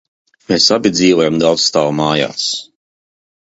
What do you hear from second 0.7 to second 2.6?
abi dzīvojām daudzstāvu mājās.